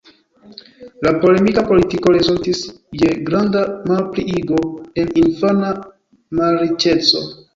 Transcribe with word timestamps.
La 1.07 1.11
polemika 1.23 1.63
politiko 1.71 2.13
rezultis 2.15 2.63
je 3.01 3.11
granda 3.29 3.61
malpliigo 3.91 4.61
en 5.03 5.13
infana 5.25 5.69
malriĉeco. 6.41 7.23